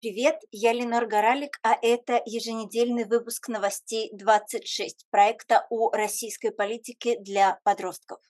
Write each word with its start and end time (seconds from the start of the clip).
Привет, 0.00 0.40
я 0.52 0.72
Ленор 0.72 1.06
Горалик, 1.06 1.58
а 1.64 1.76
это 1.82 2.22
еженедельный 2.24 3.04
выпуск 3.04 3.48
новостей 3.48 4.10
26 4.12 5.04
проекта 5.10 5.66
о 5.70 5.90
российской 5.90 6.52
политике 6.52 7.18
для 7.18 7.58
подростков. 7.64 8.20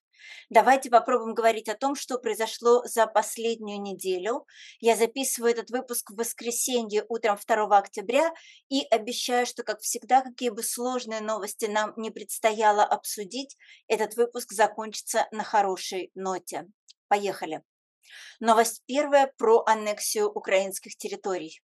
Давайте 0.48 0.88
попробуем 0.88 1.34
говорить 1.34 1.68
о 1.68 1.76
том, 1.76 1.94
что 1.94 2.16
произошло 2.16 2.82
за 2.86 3.06
последнюю 3.06 3.82
неделю. 3.82 4.46
Я 4.80 4.96
записываю 4.96 5.52
этот 5.52 5.68
выпуск 5.68 6.10
в 6.10 6.14
воскресенье 6.14 7.04
утром 7.06 7.36
2 7.46 7.76
октября 7.76 8.32
и 8.70 8.86
обещаю, 8.90 9.44
что, 9.44 9.62
как 9.62 9.80
всегда, 9.80 10.22
какие 10.22 10.48
бы 10.48 10.62
сложные 10.62 11.20
новости 11.20 11.66
нам 11.66 11.92
не 11.98 12.10
предстояло 12.10 12.82
обсудить, 12.82 13.58
этот 13.88 14.16
выпуск 14.16 14.52
закончится 14.52 15.28
на 15.32 15.44
хорошей 15.44 16.12
ноте. 16.14 16.66
Поехали. 17.08 17.62
Новость 18.40 18.82
первая 18.86 19.32
про 19.36 19.62
аннексию 19.66 20.30
украинских 20.30 20.96
территорий. 20.96 21.62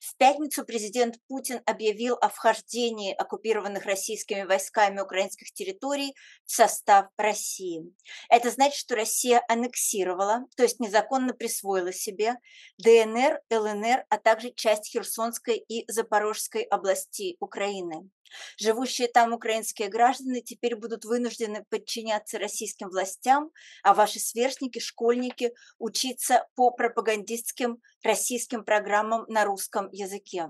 В 0.00 0.16
пятницу 0.16 0.64
президент 0.64 1.16
Путин 1.28 1.60
объявил 1.66 2.16
о 2.20 2.28
вхождении 2.28 3.12
оккупированных 3.12 3.84
российскими 3.84 4.42
войсками 4.42 5.00
украинских 5.00 5.52
территорий 5.52 6.14
в 6.44 6.52
состав 6.52 7.06
России. 7.16 7.92
Это 8.28 8.50
значит, 8.50 8.78
что 8.78 8.94
Россия 8.94 9.42
аннексировала, 9.48 10.44
то 10.56 10.62
есть 10.62 10.80
незаконно 10.80 11.34
присвоила 11.34 11.92
себе 11.92 12.36
ДНР, 12.78 13.40
ЛНР, 13.50 14.04
а 14.08 14.18
также 14.18 14.52
часть 14.52 14.92
Херсонской 14.92 15.56
и 15.56 15.90
Запорожской 15.90 16.62
областей 16.62 17.36
Украины. 17.40 18.10
Живущие 18.58 19.08
там 19.08 19.32
украинские 19.32 19.88
граждане 19.88 20.40
теперь 20.40 20.76
будут 20.76 21.04
вынуждены 21.04 21.64
подчиняться 21.70 22.38
российским 22.38 22.88
властям, 22.88 23.50
а 23.82 23.94
ваши 23.94 24.18
сверстники, 24.18 24.78
школьники 24.78 25.52
учиться 25.78 26.46
по 26.54 26.70
пропагандистским 26.70 27.78
российским 28.02 28.64
программам 28.64 29.24
на 29.28 29.44
русском 29.44 29.88
языке. 29.90 30.48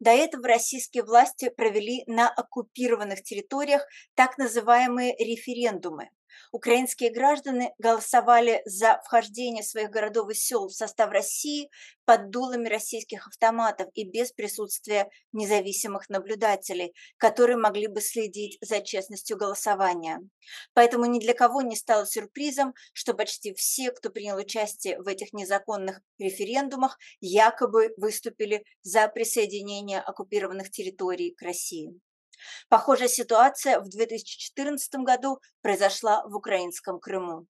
До 0.00 0.10
этого 0.10 0.46
российские 0.46 1.04
власти 1.04 1.50
провели 1.50 2.04
на 2.06 2.28
оккупированных 2.28 3.22
территориях 3.22 3.86
так 4.14 4.38
называемые 4.38 5.14
референдумы. 5.18 6.10
Украинские 6.52 7.10
граждане 7.10 7.74
голосовали 7.78 8.62
за 8.64 9.00
вхождение 9.04 9.62
своих 9.62 9.90
городов 9.90 10.30
и 10.30 10.34
сел 10.34 10.68
в 10.68 10.72
состав 10.72 11.10
России 11.10 11.70
под 12.04 12.30
дулами 12.30 12.68
российских 12.68 13.26
автоматов 13.26 13.88
и 13.94 14.04
без 14.04 14.32
присутствия 14.32 15.10
независимых 15.32 16.08
наблюдателей, 16.08 16.94
которые 17.18 17.58
могли 17.58 17.86
бы 17.86 18.00
следить 18.00 18.58
за 18.60 18.80
честностью 18.80 19.36
голосования. 19.36 20.20
Поэтому 20.72 21.04
ни 21.04 21.20
для 21.20 21.34
кого 21.34 21.60
не 21.62 21.76
стало 21.76 22.06
сюрпризом, 22.06 22.74
что 22.92 23.14
почти 23.14 23.52
все, 23.54 23.90
кто 23.90 24.10
принял 24.10 24.36
участие 24.36 25.00
в 25.00 25.06
этих 25.06 25.32
незаконных 25.32 26.00
референдумах, 26.18 26.98
якобы 27.20 27.92
выступили 27.96 28.64
за 28.82 29.08
присоединение 29.08 30.00
оккупированных 30.00 30.70
территорий 30.70 31.34
к 31.34 31.42
России. 31.42 32.00
Похожая 32.68 33.08
ситуация 33.08 33.80
в 33.80 33.88
2014 33.88 34.94
году 34.96 35.40
произошла 35.60 36.22
в 36.26 36.34
украинском 36.34 37.00
Крыму. 37.00 37.46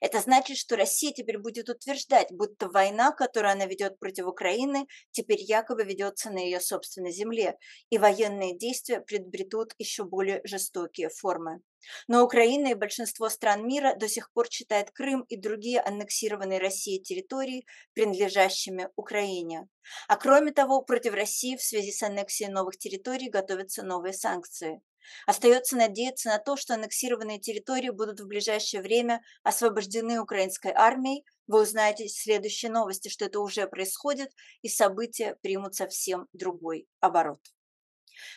Это 0.00 0.20
значит, 0.20 0.56
что 0.56 0.76
Россия 0.76 1.12
теперь 1.12 1.38
будет 1.38 1.68
утверждать, 1.68 2.28
будто 2.30 2.68
война, 2.68 3.12
которую 3.12 3.52
она 3.52 3.66
ведет 3.66 3.98
против 3.98 4.26
Украины, 4.26 4.86
теперь 5.10 5.40
якобы 5.40 5.84
ведется 5.84 6.30
на 6.30 6.38
ее 6.38 6.60
собственной 6.60 7.12
земле, 7.12 7.56
и 7.90 7.98
военные 7.98 8.56
действия 8.56 9.00
предбредут 9.00 9.74
еще 9.78 10.04
более 10.04 10.40
жестокие 10.44 11.08
формы. 11.08 11.62
Но 12.06 12.22
Украина 12.24 12.68
и 12.68 12.74
большинство 12.74 13.28
стран 13.28 13.66
мира 13.66 13.94
до 13.96 14.08
сих 14.08 14.32
пор 14.32 14.48
считают 14.50 14.90
Крым 14.90 15.22
и 15.22 15.36
другие 15.36 15.80
аннексированные 15.80 16.60
Россией 16.60 17.02
территории 17.02 17.66
принадлежащими 17.92 18.88
Украине. 18.96 19.68
А 20.08 20.16
кроме 20.16 20.52
того, 20.52 20.82
против 20.82 21.14
России 21.14 21.56
в 21.56 21.62
связи 21.62 21.90
с 21.90 22.02
аннексией 22.02 22.50
новых 22.50 22.78
территорий 22.78 23.28
готовятся 23.28 23.82
новые 23.82 24.12
санкции. 24.12 24.80
Остается 25.26 25.76
надеяться 25.76 26.28
на 26.28 26.38
то, 26.38 26.56
что 26.56 26.74
аннексированные 26.74 27.38
территории 27.38 27.90
будут 27.90 28.20
в 28.20 28.26
ближайшее 28.26 28.82
время 28.82 29.20
освобождены 29.42 30.20
украинской 30.20 30.72
армией. 30.72 31.24
Вы 31.46 31.62
узнаете 31.62 32.06
в 32.06 32.10
следующей 32.10 32.68
новости, 32.68 33.08
что 33.08 33.24
это 33.24 33.40
уже 33.40 33.66
происходит, 33.66 34.30
и 34.62 34.68
события 34.68 35.36
примут 35.42 35.74
совсем 35.74 36.28
другой 36.32 36.86
оборот. 37.00 37.40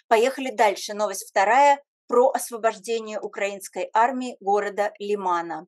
Поехали 0.08 0.52
дальше. 0.52 0.94
Новость 0.94 1.30
вторая 1.30 1.82
про 2.08 2.30
освобождение 2.30 3.20
украинской 3.20 3.90
армии 3.94 4.38
города 4.40 4.94
Лимана. 5.00 5.68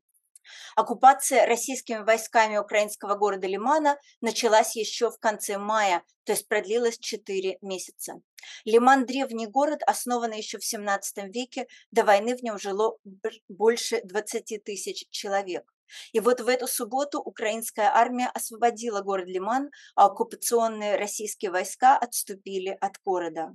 Оккупация 0.75 1.45
российскими 1.45 2.03
войсками 2.03 2.57
украинского 2.57 3.15
города 3.15 3.47
Лимана 3.47 3.97
началась 4.21 4.75
еще 4.75 5.09
в 5.09 5.19
конце 5.19 5.57
мая, 5.57 6.03
то 6.23 6.33
есть 6.33 6.47
продлилась 6.47 6.97
4 6.99 7.57
месяца. 7.61 8.21
Лиман– 8.65 9.05
древний 9.07 9.47
город, 9.47 9.81
основанный 9.85 10.37
еще 10.37 10.57
в 10.57 10.65
17 10.65 11.33
веке, 11.33 11.67
до 11.91 12.03
войны 12.03 12.35
в 12.35 12.43
нем 12.43 12.59
жило 12.59 12.97
больше 13.47 14.01
20 14.03 14.63
тысяч 14.63 15.07
человек. 15.09 15.63
И 16.11 16.19
вот 16.19 16.41
в 16.41 16.47
эту 16.47 16.67
субботу 16.67 17.19
украинская 17.19 17.89
армия 17.93 18.29
освободила 18.33 19.01
город 19.01 19.27
Лиман, 19.27 19.69
а 19.95 20.07
оккупационные 20.07 20.97
российские 20.97 21.51
войска 21.51 21.97
отступили 21.97 22.77
от 22.81 22.99
города. 23.03 23.53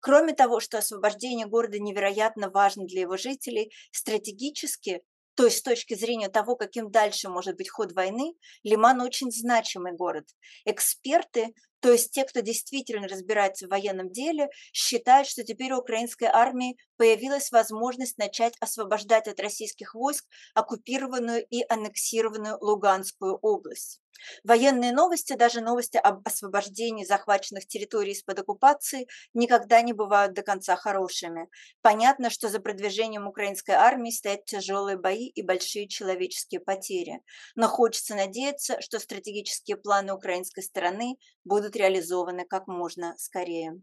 Кроме 0.00 0.32
того, 0.32 0.60
что 0.60 0.78
освобождение 0.78 1.46
города 1.46 1.78
невероятно 1.78 2.50
важно 2.50 2.84
для 2.84 3.02
его 3.02 3.16
жителей, 3.16 3.72
стратегически 3.92 5.02
то 5.38 5.44
есть 5.44 5.58
с 5.58 5.62
точки 5.62 5.94
зрения 5.94 6.28
того, 6.28 6.56
каким 6.56 6.90
дальше 6.90 7.28
может 7.28 7.56
быть 7.56 7.70
ход 7.70 7.92
войны, 7.92 8.34
Лиман 8.64 9.00
очень 9.00 9.30
значимый 9.30 9.92
город. 9.92 10.24
Эксперты, 10.64 11.54
то 11.80 11.92
есть 11.92 12.10
те, 12.12 12.24
кто 12.24 12.40
действительно 12.40 13.08
разбирается 13.08 13.66
в 13.66 13.70
военном 13.70 14.10
деле, 14.10 14.48
считают, 14.72 15.28
что 15.28 15.44
теперь 15.44 15.72
у 15.72 15.78
украинской 15.78 16.24
армии 16.24 16.76
появилась 16.96 17.50
возможность 17.52 18.18
начать 18.18 18.54
освобождать 18.60 19.28
от 19.28 19.40
российских 19.40 19.94
войск 19.94 20.24
оккупированную 20.54 21.44
и 21.46 21.64
аннексированную 21.68 22.58
Луганскую 22.60 23.36
область. 23.36 24.00
Военные 24.44 24.92
новости, 24.92 25.34
даже 25.34 25.60
новости 25.60 25.96
об 25.96 26.26
освобождении 26.26 27.04
захваченных 27.04 27.66
территорий 27.66 28.12
из-под 28.12 28.40
оккупации, 28.40 29.06
никогда 29.34 29.80
не 29.82 29.92
бывают 29.92 30.34
до 30.34 30.42
конца 30.42 30.76
хорошими. 30.76 31.48
Понятно, 31.82 32.30
что 32.30 32.48
за 32.48 32.60
продвижением 32.60 33.26
украинской 33.26 33.72
армии 33.72 34.10
стоят 34.10 34.44
тяжелые 34.44 34.96
бои 34.96 35.28
и 35.28 35.42
большие 35.42 35.88
человеческие 35.88 36.60
потери. 36.60 37.20
Но 37.54 37.68
хочется 37.68 38.14
надеяться, 38.14 38.80
что 38.80 38.98
стратегические 38.98 39.76
планы 39.76 40.12
украинской 40.12 40.62
стороны 40.62 41.16
будут 41.44 41.67
реализованы 41.76 42.44
как 42.44 42.66
можно 42.66 43.14
скорее. 43.18 43.80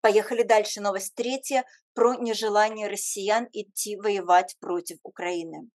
Поехали 0.00 0.42
дальше. 0.42 0.80
Новость 0.80 1.14
третья 1.14 1.64
про 1.94 2.14
нежелание 2.14 2.88
россиян 2.88 3.48
идти 3.52 3.96
воевать 3.96 4.56
против 4.60 4.98
Украины. 5.02 5.70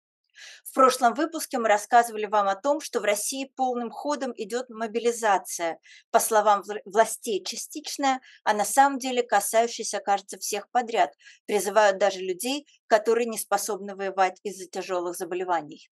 В 0.63 0.73
прошлом 0.73 1.13
выпуске 1.13 1.57
мы 1.57 1.67
рассказывали 1.67 2.25
вам 2.25 2.47
о 2.47 2.55
том, 2.55 2.81
что 2.81 2.99
в 2.99 3.03
России 3.03 3.51
полным 3.55 3.89
ходом 3.89 4.33
идет 4.35 4.69
мобилизация, 4.69 5.79
по 6.11 6.19
словам 6.19 6.63
властей 6.85 7.43
частичная, 7.43 8.19
а 8.43 8.53
на 8.53 8.65
самом 8.65 8.99
деле 8.99 9.23
касающаяся, 9.23 9.99
кажется, 9.99 10.37
всех 10.37 10.69
подряд. 10.71 11.13
Призывают 11.45 11.97
даже 11.97 12.19
людей, 12.19 12.67
которые 12.87 13.27
не 13.27 13.37
способны 13.37 13.95
воевать 13.95 14.39
из-за 14.43 14.67
тяжелых 14.67 15.15
заболеваний. 15.15 15.89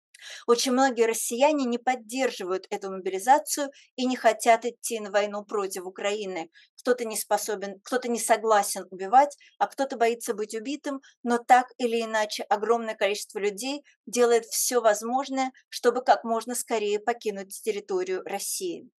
Очень 0.46 0.72
многие 0.72 1.06
россияне 1.06 1.64
не 1.64 1.78
поддерживают 1.78 2.66
эту 2.70 2.90
мобилизацию 2.90 3.70
и 3.96 4.06
не 4.06 4.16
хотят 4.16 4.64
идти 4.64 5.00
на 5.00 5.10
войну 5.10 5.44
против 5.44 5.84
Украины. 5.84 6.50
Кто-то 6.78 7.04
не 7.04 7.16
способен, 7.16 7.80
кто-то 7.84 8.08
не 8.08 8.18
согласен 8.18 8.86
убивать, 8.90 9.36
а 9.58 9.66
кто-то 9.66 9.96
боится 9.96 10.34
быть 10.34 10.54
убитым, 10.54 11.00
но 11.22 11.38
так 11.38 11.66
или 11.78 12.02
иначе 12.02 12.42
огромное 12.44 12.94
количество 12.94 13.38
людей 13.38 13.82
делает 14.06 14.44
все 14.46 14.80
возможное, 14.80 15.52
чтобы 15.68 16.02
как 16.02 16.24
можно 16.24 16.54
скорее 16.54 16.98
покинуть 16.98 17.60
территорию 17.62 18.22
России. 18.24 18.90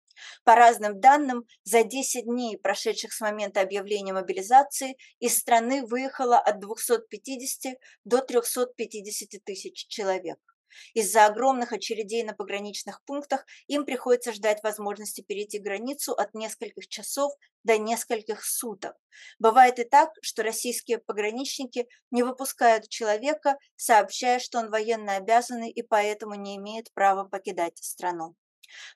По 0.44 0.54
разным 0.54 1.00
данным, 1.00 1.44
за 1.64 1.84
10 1.84 2.24
дней, 2.24 2.58
прошедших 2.58 3.12
с 3.12 3.20
момента 3.20 3.60
объявления 3.60 4.12
мобилизации, 4.12 4.96
из 5.20 5.38
страны 5.38 5.84
выехало 5.84 6.38
от 6.38 6.60
250 6.60 7.74
до 8.04 8.20
350 8.20 9.42
тысяч 9.44 9.86
человек. 9.88 10.38
Из-за 10.94 11.26
огромных 11.26 11.72
очередей 11.72 12.22
на 12.22 12.34
пограничных 12.34 13.02
пунктах 13.04 13.44
им 13.66 13.84
приходится 13.84 14.32
ждать 14.32 14.62
возможности 14.62 15.20
перейти 15.20 15.58
границу 15.58 16.12
от 16.12 16.34
нескольких 16.34 16.88
часов 16.88 17.32
до 17.64 17.78
нескольких 17.78 18.44
суток. 18.44 18.96
Бывает 19.38 19.78
и 19.78 19.84
так, 19.84 20.10
что 20.22 20.42
российские 20.42 20.98
пограничники 20.98 21.86
не 22.10 22.22
выпускают 22.22 22.88
человека, 22.88 23.56
сообщая, 23.76 24.38
что 24.38 24.58
он 24.58 24.70
военно 24.70 25.16
обязанный 25.16 25.70
и 25.70 25.82
поэтому 25.82 26.34
не 26.34 26.56
имеет 26.56 26.92
права 26.92 27.24
покидать 27.24 27.78
страну. 27.78 28.34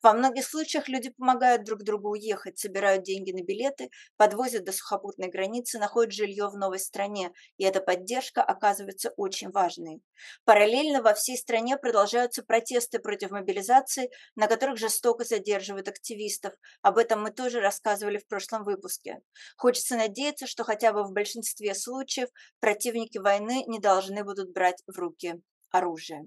Во 0.03 0.13
многих 0.13 0.47
случаях 0.47 0.89
люди 0.89 1.11
помогают 1.11 1.65
друг 1.65 1.83
другу 1.83 2.11
уехать, 2.11 2.59
собирают 2.59 3.03
деньги 3.03 3.33
на 3.33 3.43
билеты, 3.43 3.91
подвозят 4.17 4.65
до 4.65 4.73
сухопутной 4.73 5.29
границы, 5.29 5.79
находят 5.79 6.13
жилье 6.13 6.49
в 6.49 6.57
новой 6.57 6.79
стране, 6.79 7.33
и 7.57 7.65
эта 7.65 7.81
поддержка 7.81 8.43
оказывается 8.43 9.13
очень 9.17 9.51
важной. 9.51 10.03
Параллельно 10.45 11.03
во 11.03 11.15
всей 11.15 11.37
стране 11.37 11.77
продолжаются 11.77 12.43
протесты 12.43 12.99
против 12.99 13.31
мобилизации, 13.31 14.11
на 14.35 14.47
которых 14.47 14.79
жестоко 14.79 15.25
задерживают 15.25 15.89
активистов. 15.89 16.55
Об 16.83 16.99
этом 16.99 17.23
мы 17.23 17.31
тоже 17.31 17.61
рассказывали 17.61 18.19
в 18.19 18.27
прошлом 18.27 18.65
выпуске. 18.65 19.21
Хочется 19.57 19.97
надеяться, 19.97 20.47
что 20.47 20.65
хотя 20.65 20.93
бы 20.93 21.05
в 21.05 21.13
большинстве 21.13 21.75
случаев 21.75 22.29
противники 22.61 23.19
войны 23.19 23.65
не 23.67 23.79
должны 23.79 24.25
будут 24.25 24.53
брать 24.53 24.83
в 24.87 24.99
руки 24.99 25.35
оружие. 25.71 26.25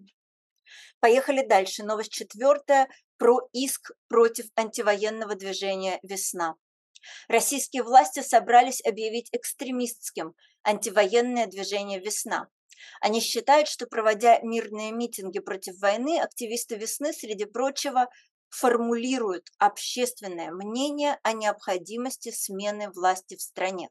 Поехали 1.00 1.46
дальше. 1.46 1.84
Новость 1.84 2.12
четвертая 2.12 2.88
про 3.20 3.48
иск 3.54 3.92
против 4.08 4.48
антивоенного 4.56 5.36
движения 5.36 6.00
«Весна». 6.02 6.56
Российские 7.28 7.84
власти 7.84 8.22
собрались 8.22 8.84
объявить 8.84 9.30
экстремистским 9.32 10.34
антивоенное 10.64 11.46
движение 11.46 12.00
«Весна». 12.00 12.48
Они 13.02 13.20
считают, 13.20 13.68
что 13.68 13.88
проводя 13.88 14.40
мирные 14.40 14.92
митинги 14.92 15.40
против 15.40 15.78
войны, 15.80 16.20
активисты 16.20 16.76
«Весны», 16.76 17.14
среди 17.14 17.46
прочего, 17.46 18.08
формулируют 18.50 19.50
общественное 19.58 20.52
мнение 20.52 21.20
о 21.24 21.34
необходимости 21.34 22.32
смены 22.32 22.90
власти 22.90 23.36
в 23.36 23.42
стране. 23.42 23.90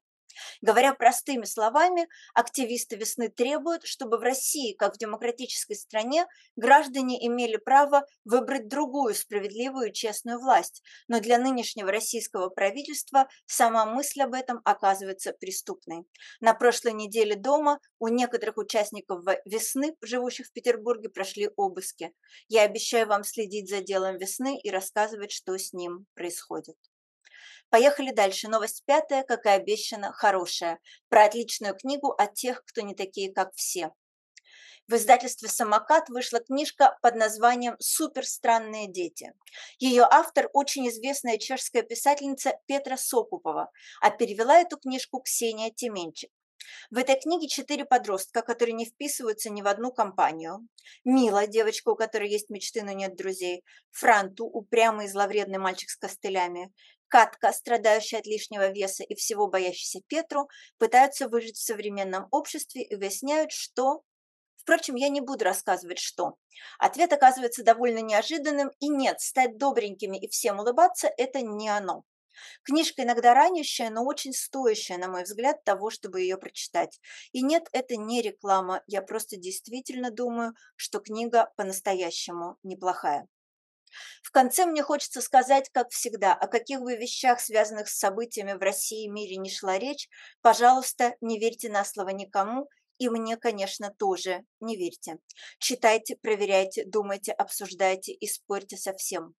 Говоря 0.61 0.95
простыми 0.95 1.45
словами, 1.45 2.09
активисты 2.35 2.97
весны 2.97 3.29
требуют, 3.29 3.87
чтобы 3.87 4.19
в 4.19 4.23
России, 4.23 4.75
как 4.75 4.95
в 4.95 4.99
демократической 4.99 5.75
стране, 5.75 6.27
граждане 6.57 7.25
имели 7.27 7.57
право 7.57 8.05
выбрать 8.25 8.69
другую 8.69 9.15
справедливую 9.15 9.91
и 9.91 9.93
честную 9.93 10.39
власть. 10.39 10.83
Но 11.09 11.21
для 11.21 11.39
нынешнего 11.39 11.91
российского 11.91 12.49
правительства 12.49 13.29
сама 13.47 13.87
мысль 13.87 14.23
об 14.23 14.35
этом 14.35 14.61
оказывается 14.65 15.33
преступной. 15.33 16.05
На 16.41 16.55
прошлой 16.55 16.93
неделе 16.93 17.37
дома 17.37 17.81
у 17.99 18.09
некоторых 18.09 18.57
участников 18.57 19.25
весны, 19.45 19.95
живущих 20.03 20.47
в 20.47 20.53
Петербурге, 20.53 21.09
прошли 21.09 21.51
обыски. 21.57 22.13
Я 22.49 22.63
обещаю 22.63 23.07
вам 23.07 23.25
следить 23.25 23.69
за 23.69 23.81
делом 23.81 24.19
весны 24.19 24.59
и 24.61 24.71
рассказывать, 24.71 25.33
что 25.33 25.57
с 25.57 25.73
ним 25.73 26.07
происходит. 26.15 26.77
Поехали 27.71 28.11
дальше. 28.11 28.49
Новость 28.49 28.85
пятая, 28.87 29.23
как 29.23 29.47
и 29.47 29.51
обещано, 29.51 30.13
хорошая. 30.13 30.79
Про 31.09 31.25
отличную 31.25 31.75
книгу 31.75 32.15
о 32.17 32.27
тех, 32.27 32.65
кто 32.65 32.81
не 32.81 32.95
такие, 32.95 33.33
как 33.33 33.55
все. 33.55 33.93
В 34.89 34.95
издательстве 34.95 35.51
«Самокат» 35.51 36.09
вышла 36.09 36.41
книжка 36.41 36.99
под 37.03 37.15
названием 37.15 37.77
«Суперстранные 37.79 38.89
дети». 38.91 39.35
Ее 39.79 40.07
автор– 40.11 40.49
очень 40.55 40.89
известная 40.89 41.37
чешская 41.37 41.83
писательница 41.83 42.59
Петра 42.67 42.97
Сокупова, 42.97 43.71
а 44.01 44.11
перевела 44.11 44.59
эту 44.59 44.79
книжку 44.79 45.21
Ксения 45.21 45.71
Теменчик. 45.71 46.31
В 46.91 46.99
этой 46.99 47.21
книге 47.21 47.49
четыре 47.49 47.85
подростка, 47.85 48.43
которые 48.43 48.75
не 48.75 48.85
вписываются 48.85 49.51
ни 49.51 49.63
в 49.63 49.67
одну 49.67 49.93
компанию. 49.93 50.67
Мила, 51.05 51.47
девочка, 51.47 51.91
у 51.91 51.97
которой 51.97 52.31
есть 52.31 52.51
мечты, 52.51 52.83
но 52.83 52.93
нет 52.93 53.17
друзей. 53.17 53.65
Франту, 53.91 54.47
упрямый 54.47 55.07
и 55.07 55.09
зловредный 55.09 55.59
мальчик 55.59 55.91
с 55.91 55.97
костылями. 55.97 56.73
Катка, 57.09 57.53
страдающая 57.53 58.19
от 58.19 58.27
лишнего 58.27 58.71
веса 58.71 59.03
и 59.03 59.15
всего 59.15 59.49
боящийся 59.49 60.01
Петру, 60.07 60.49
пытаются 60.79 61.29
выжить 61.29 61.57
в 61.57 61.65
современном 61.65 62.29
обществе 62.31 62.83
и 62.83 62.97
выясняют, 62.97 63.51
что... 63.53 64.03
Впрочем, 64.57 64.97
я 64.97 65.09
не 65.09 65.23
буду 65.23 65.47
рассказывать, 65.47 65.99
что. 65.99 66.35
Ответ 66.79 67.11
оказывается 67.15 67.65
довольно 67.65 68.01
неожиданным, 68.01 68.71
и 68.81 68.89
нет, 68.89 69.21
стать 69.21 69.57
добренькими 69.57 70.19
и 70.19 70.29
всем 70.29 70.59
улыбаться– 70.59 71.11
это 71.17 71.41
не 71.41 71.71
оно. 71.71 72.05
Книжка 72.63 73.03
иногда 73.03 73.35
ранящая, 73.35 73.91
но 73.91 74.05
очень 74.05 74.33
стоящая, 74.33 74.99
на 74.99 75.09
мой 75.09 75.25
взгляд, 75.25 75.65
того, 75.65 75.91
чтобы 75.91 76.21
ее 76.21 76.37
прочитать. 76.37 77.01
И 77.33 77.43
нет, 77.43 77.69
это 77.73 77.97
не 77.97 78.23
реклама, 78.23 78.83
я 78.87 79.03
просто 79.03 79.37
действительно 79.37 80.11
думаю, 80.11 80.55
что 80.77 81.01
книга 81.01 81.53
по-настоящему 81.57 82.57
неплохая. 82.63 83.29
В 84.23 84.31
конце 84.31 84.67
мне 84.67 84.83
хочется 84.83 85.21
сказать, 85.21 85.71
как 85.73 85.91
всегда, 85.91 86.35
о 86.35 86.47
каких 86.47 86.81
бы 86.81 86.97
вещах, 86.97 87.41
связанных 87.41 87.89
с 87.89 87.99
событиями 87.99 88.53
в 88.53 88.61
России 88.61 89.05
и 89.05 89.11
мире 89.11 89.37
не 89.37 89.51
шла 89.51 89.79
речь, 89.79 90.09
пожалуйста, 90.43 91.17
не 91.21 91.39
верьте 91.39 91.69
на 91.69 91.85
слово 91.85 92.11
никому, 92.11 92.69
и 92.99 93.09
мне, 93.09 93.37
конечно, 93.37 93.93
тоже 93.99 94.45
не 94.61 94.77
верьте. 94.77 95.19
Читайте, 95.59 96.15
проверяйте, 96.17 96.85
думайте, 96.85 97.33
обсуждайте 97.33 98.13
и 98.13 98.27
спорьте 98.27 98.77
со 98.77 98.93
всем. 98.95 99.35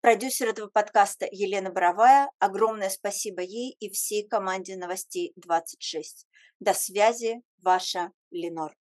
Продюсер 0.00 0.48
этого 0.48 0.68
подкаста 0.68 1.26
Елена 1.30 1.70
Боровая. 1.70 2.30
Огромное 2.38 2.90
спасибо 2.90 3.42
ей 3.42 3.76
и 3.80 3.90
всей 3.90 4.26
команде 4.26 4.76
новостей 4.76 5.32
26. 5.36 6.26
До 6.60 6.74
связи, 6.74 7.42
ваша 7.58 8.12
Ленор. 8.30 8.76